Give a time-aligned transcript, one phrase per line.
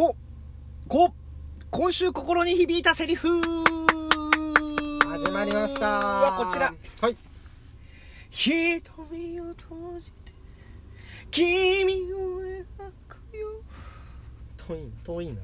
[0.00, 0.16] こ、
[0.88, 1.12] こ、
[1.70, 3.42] 今週心に響いたセリフ始
[5.30, 6.72] まりましたはこちら。
[7.02, 7.16] はい
[8.30, 8.80] 瞳
[9.42, 10.32] を閉じて、
[11.30, 12.64] 君を描
[13.08, 13.60] くよ。
[14.56, 15.42] 遠い遠いな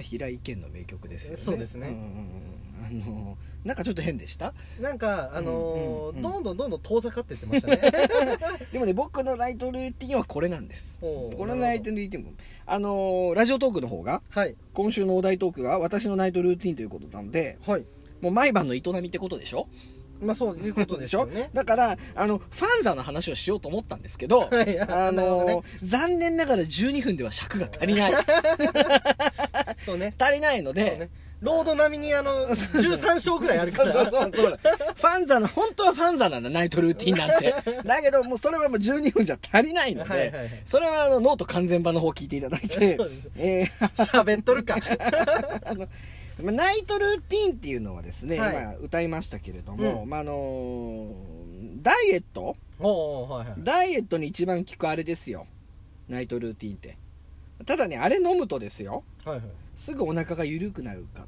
[0.00, 1.42] 平井堅の名曲ですよね。
[1.42, 1.88] そうですね。
[1.88, 2.52] んうんうん
[2.84, 4.54] あの、なんかちょっと変でした？
[4.80, 7.80] なんかあのーうんうんうんどんどんどんどん遠ざかってってましたね。
[8.72, 10.96] でもね、僕のナイトルーティンはこれなんです。
[11.00, 12.32] このナイトルーティンも、
[12.66, 14.56] あのーラジオトークの方が、はい。
[14.74, 17.84] 今週のお題トークが私のナイトルーティンということなので、はい。
[18.20, 19.68] もう毎晩の営みってことでしょ？
[20.20, 21.50] まあそういうことですよね。
[21.52, 24.78] だから、あの、ファンザの話をしようと思ったんですけど、はい。
[24.80, 25.54] あなるほどね。
[25.56, 28.12] の、残念ながら12分では尺が足りない。
[29.84, 30.14] そうね。
[30.18, 31.10] 足りないのでね、
[31.40, 33.92] ロード並みにあの13章ぐらいあるから。
[33.92, 34.58] そうそうそう。
[34.94, 37.52] ファンザの、本当はファンザなんだ、ナイトルーティンなんて。
[37.84, 42.94] だけど、もうそれはもう12分じゃ足りないので、それはあの、ノート完全版の方聞いていただいて。
[42.96, 44.76] そうです、えー喋っとるか。
[46.40, 48.56] ナイトルーティンっていうのはですね、はい。
[48.56, 50.08] 今歌いましたけれども、うん。
[50.08, 51.12] まあ、あのー
[51.82, 52.56] ダイエット？
[52.78, 53.54] はいはい。
[53.58, 55.46] ダイエットに一番効くあれですよ。
[56.08, 56.96] ナイトルーティンって。
[57.66, 59.02] ただねあれ飲むとですよ。
[59.24, 59.44] はいはい
[59.76, 61.26] すぐお腹が緩くなるかっ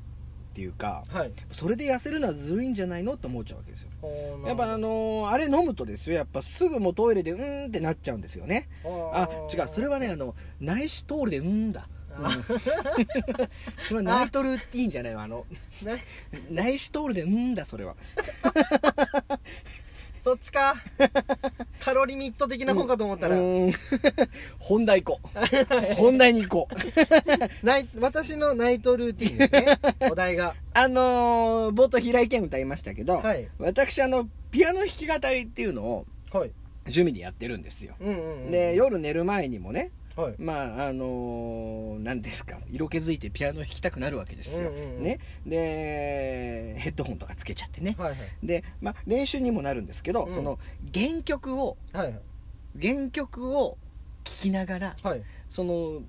[0.55, 1.33] ていうかはい。
[1.51, 3.91] それで痩せるのはずるいんじゃないのって思っちゃうわけですよ。
[4.47, 8.69] やっぱあのーあれ飲むとですよやっぱすぐもうトイレでうーんってなっちゃうんですよね。
[9.13, 11.89] あ違うそれはねあの内視トールでうーんだ。
[12.17, 12.31] あ
[13.89, 15.45] それはナイトルーティンじゃないわあの
[15.83, 16.05] ね。
[16.51, 17.97] 内視トールでうーんだそれは。
[20.21, 20.75] そっちか
[21.85, 23.73] カロリミット的な方かと思ったら、うーん。
[24.59, 25.37] 本題行こう。
[25.97, 26.77] 本題に行こう。
[27.67, 29.79] ナイ私のナイトルーティンですね。
[30.11, 30.55] お題が。
[30.73, 33.49] あのー、冒頭平井堅歌いましたけど、はい。
[33.59, 36.53] 私あのピアノ弾き語りっていうのをはい。
[36.87, 40.35] 趣味でやってるんですよ、うんうん、うん、で夜寝る前にもねはい。
[40.39, 45.03] まああのー、何ですか色気づいてピアノ弾きたくなるわけですよ、うんうんうん。
[45.03, 45.19] ね。
[45.47, 47.97] でヘッドホンとかつけちゃってね。
[47.99, 48.19] はいはい。
[48.43, 50.33] で、まあ、練習にもなるんですけど、うん。
[50.33, 50.59] その
[50.93, 52.21] 原曲をはい。
[52.81, 53.77] 原曲を
[54.25, 55.23] 聴きながらはい。
[55.49, 56.03] その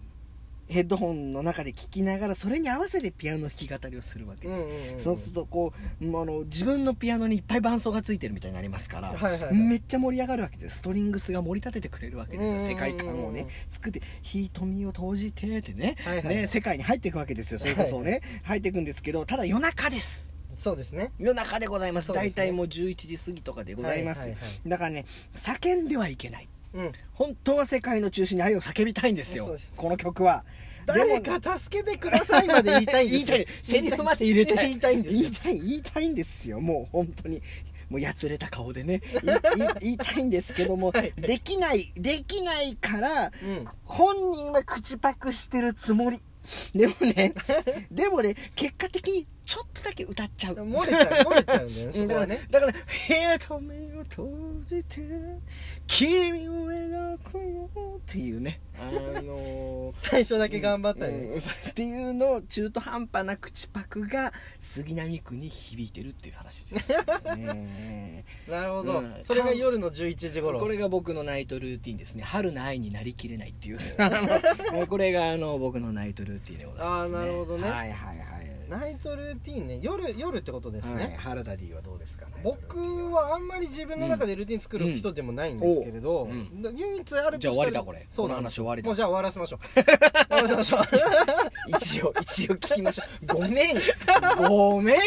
[0.67, 9.53] ヘッドホンの中で聴きながらそれに合わせてピアノ弾き語りをするわけです、そうするとこうもうあの自分のピアノにいっぱい伴奏がついてるみたいになりますから、はいはいはい。
[9.53, 10.77] めっちゃ盛り上がるわけです。
[10.77, 13.47] ストリングスが盛り立ててくれるわけですよ世界観をね。
[13.71, 16.25] 作って「瞳を閉じて」ってね,、はいはい。
[16.25, 20.33] はいね世界に入っていくわけですよそれこそね、入っていくんですけどただ夜中です。
[20.55, 21.11] そうですね。
[21.19, 22.11] 夜中でございます。
[22.11, 22.15] ね。
[22.15, 24.69] 大体もう11時過ぎとかでございます、はいはいはい。
[24.69, 25.05] だからね
[25.35, 26.91] 叫んではいけないうん。
[27.13, 29.45] 本当は世界の中心に愛を叫びたいんですよ。
[29.45, 30.43] そうですこの曲は。
[30.85, 33.53] 誰か助けてくださいまで言いたいんです 言いたい。
[33.63, 35.21] セリフまで入れたい言いたいんですよ。
[35.21, 36.61] 言いたい言いたいんですよ。
[36.61, 37.41] もう本当に。
[37.89, 39.01] もうやつれた顔でね。
[39.79, 41.13] 言いたいんですけども、はい。
[41.17, 43.65] できないできないからうん。
[43.83, 46.19] 本人は口パクしてるつもり。
[46.73, 47.33] でもね
[47.89, 50.55] でもね結果的にちょっとだけ歌っちゃう。
[50.55, 51.93] 漏れちゃう漏れちゃうんだよね。
[51.93, 52.73] そだからこはねだから
[53.07, 54.27] 「部屋と目を閉
[54.65, 55.01] じて
[55.87, 58.59] 君を描くよ」っていうね。
[58.77, 66.91] あのー最初だけ頑張ったね、うんっていうのを中途半端な口パクが杉並区に響いてるっていう話です、
[67.37, 69.15] ね なるほど、うん。
[69.23, 70.59] それが夜の11時頃。
[70.59, 72.23] これが僕のナイトルーティンですね。
[72.23, 73.77] 春の愛になりきれないっていう。
[74.87, 77.69] これがあの僕のナイトルーティンでございます、ね、あーなるほどね。
[77.69, 78.34] はいはいはい
[78.69, 79.79] ナイトルーティンね。
[79.81, 82.25] 夜夜ってことですね、はい、原田 D はどうですか？
[82.25, 82.77] ね僕
[83.13, 86.27] はあんまり自分の中でルーティン作る人でもないんですけれど、う。
[86.27, 86.61] んうん。
[86.61, 88.05] だ唯一あるとじゃあ終わりだこれ。
[88.09, 88.87] そうな話終わりだ。
[88.87, 89.59] もうじゃあ終わらせましょう。
[89.83, 89.83] 終
[90.35, 90.81] わらせましょう。
[91.77, 93.25] 一応一応聞きましょう。
[93.33, 93.75] ごめん。
[94.47, 94.97] ごめん。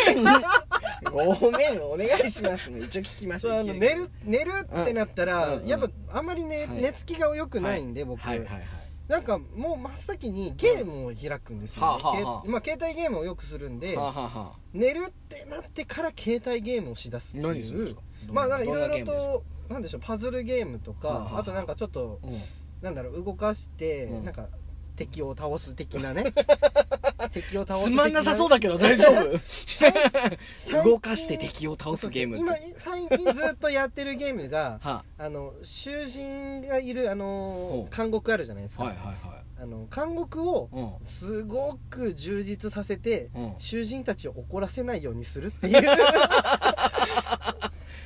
[1.13, 1.83] ごめん。
[1.83, 3.53] お願いします一応聞きましょう。
[3.53, 4.51] あの寝る寝る
[4.83, 6.69] ってなったら、やっぱあんまり寝,、はい。
[6.69, 8.39] 寝つきが良くないんで、僕、はい。
[8.41, 8.49] はい。
[8.49, 8.63] はい
[9.09, 11.87] なんかもう真っ先にゲームを開くんですよ、ね。
[11.87, 14.59] はあはあまあ、携帯ゲームをよくするんで、はあはあはあ。
[14.75, 17.97] 寝るってなってから携帯ゲームをしだすっていう。
[18.31, 21.39] まあなんかいろいろとなんでしょうパズルゲームとか、はあはあ。
[21.39, 22.39] あとなんかちょっとうん。
[22.83, 24.25] なんだろう動かして、うん。
[24.25, 24.49] なんか
[24.99, 26.35] 敵を倒す的なね。
[27.33, 29.09] 敵を倒すつまんなさそうだけど大丈
[30.75, 30.83] 夫？
[30.83, 35.29] 動かして敵を倒すゲーム今最近ずっとやってるゲームが はあ。
[35.29, 43.55] の囚人がいるあの監獄あるじゃないですか、はいはいはあの監獄をすごく充実させて、うん。
[43.59, 45.79] 囚人たちを怒らせないようにするっていう。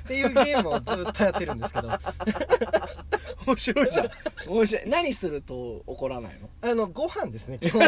[0.03, 1.93] っていうゲームをずっとやってるんですけど。
[1.93, 2.01] あ
[3.47, 4.11] 面白いじゃん。
[4.49, 4.89] 面白い。
[4.89, 6.75] 何すると怒らないの？
[6.75, 7.83] のご飯ですね基本。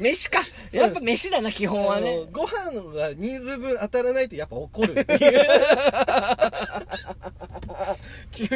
[0.00, 0.40] 飯か。
[0.72, 2.26] やっぱ飯だな基本はね。
[2.32, 5.30] ご飯が人数分当たらないとやっぱ怒るっていう。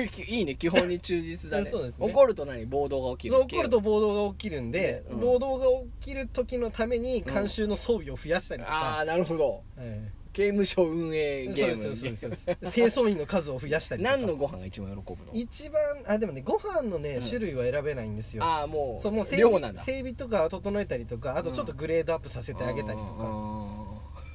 [0.08, 1.70] きいいね基本に忠実だね。
[1.70, 2.66] ね怒ると何？
[2.66, 5.20] 暴動が起きる怒ると暴動が起きるんで、うん。
[5.20, 5.66] 暴動が
[6.00, 9.62] 起きる時のために監修の装備を増やしたりとか、ああなるほど。
[9.76, 12.72] はい刑務所運営ゲームそうですそうですそうです。
[12.72, 14.16] 清掃員の数を増やしたりとか。
[14.16, 15.32] 何のご飯が一番喜ぶの？
[15.32, 17.20] 一番あでもねご飯のね、うん。
[17.28, 18.44] 種類は選べないんですよ。
[18.44, 19.82] ああもうそうもう整備量なんだ。
[19.82, 23.24] 整備とか整えたりとかあとちょっとグレードアップさせてあげたりとか、か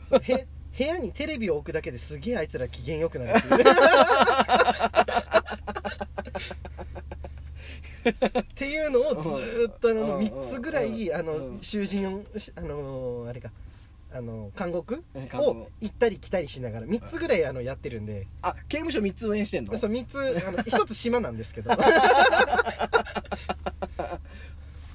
[0.09, 0.45] そうへ
[0.77, 3.63] 部屋にテレビを置くだけですげえあいつら機嫌よくなるっていう。
[8.41, 10.25] っていうのをずーっとあのうん。
[10.25, 11.25] 3つぐらいあうん。
[11.27, 13.51] の囚人をしあのーあれか
[14.15, 18.27] あの監獄を行ったり来たりしながら3つぐらいあのやってるんで。
[18.43, 19.75] あ刑務所3つ運営してんの？
[19.75, 21.71] そう3つあの 1つ島なんですけど。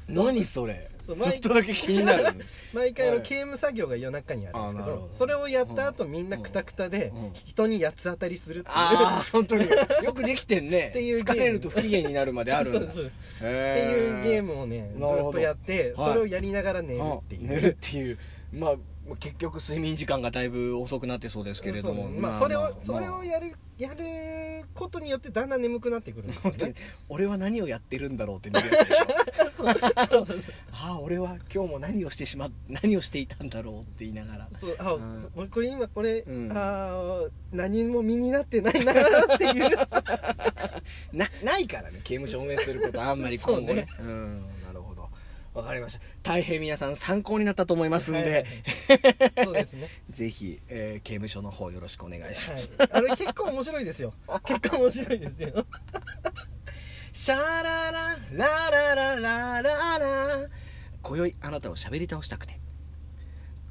[0.09, 0.89] 何それ？
[1.05, 2.45] ちょっとだけ気になる。
[2.75, 5.09] 毎回の刑務作業が夜中にあるんですけどど。
[5.11, 7.31] それをやった後みんなクタクタでうん。
[7.33, 8.75] 人に八つ当たりするっていう。
[8.77, 9.67] ああ本当に。
[10.05, 10.89] よくできてんね。
[10.91, 12.93] っていう疲れると不機嫌になるまであるんだ。
[12.93, 16.13] そうってへいうゲームをねずっとやってはい。
[16.13, 17.49] それをやりながら寝るっていう。
[17.49, 18.19] 寝るっていう。
[18.53, 18.77] まあ
[19.17, 22.09] 結局睡眠時間がだいぶ遅くなってそうですけれども。
[22.09, 22.73] まあそれをまあ。
[22.85, 24.05] それをやるやる
[24.75, 26.75] ことによってだんだん眠くなってくるんですよね。
[27.09, 29.07] 俺は何をやってるんだろうって逃げるでしょ。
[30.73, 34.49] ああ俺は今日も何をしてしま何をしていたんだろうって言いながら。
[34.61, 35.31] そうあうん。
[35.37, 36.53] 俺これ今これうん。
[36.53, 38.97] あー何も身になってないなっ
[39.39, 39.77] ていう。
[41.13, 43.87] なないからね刑務所運営することあんまり今後ね。
[43.97, 44.45] そううん
[45.59, 46.01] わかりました。
[46.23, 48.47] 大変皆さん参考になったと思いますんで、
[48.89, 49.45] はい。
[49.45, 49.89] そうですね。
[50.09, 52.89] ぜひ、えー刑務所の方よろしくお願いします、はい。
[52.93, 54.15] あれ結構面白いですよ。
[54.47, 55.67] 結構面白いですよ。
[57.13, 60.49] シャララララララララ。
[61.03, 62.61] 今宵あなたを喋り倒したくて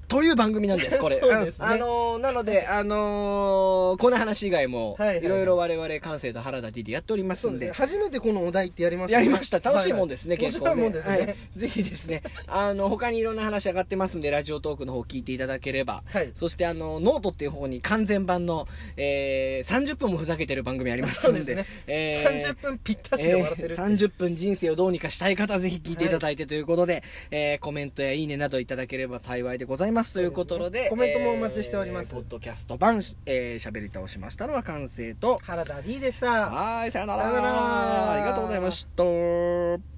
[0.08, 1.20] という番組なんですこれ。
[1.20, 1.68] そうですね。
[1.68, 5.26] ああのーなのであのーこの話以外も、はいはい。
[5.26, 7.74] いろいろ我々感性と原田 D でやっておりますそうんですでね。
[7.74, 9.60] 初めてこのお題ってやりましたやねりました。
[9.60, 10.52] 楽しいもんですね、はいはい。
[10.54, 10.72] 結構ね。
[10.72, 11.24] 面白いもんですね、は
[11.58, 16.32] い、ぜひですねあの他にいろんな話上がってますんでラジオトークの方聞いていただければ、はい。
[16.34, 21.40] そしてあのノートっていう方に完全版の、えー、30分もふざけてる番組ありますんで。
[21.40, 23.88] そうですね、えー30分ぴったしで終わらせるっていう。
[23.88, 30.90] えー30分人生をどうにかしたい方はぜひ聞いていただいてということで、えーコメントやいいねなどいただければ幸いでございますということでね。
[30.90, 32.10] コメントもお待ちしております。
[32.10, 36.50] えーポッドキャスト版しえー喋、り倒しましたのは完成と原田 D でした。
[36.50, 37.24] はいさよなら。
[37.24, 38.12] さよなら。
[38.14, 39.97] ありがとうございました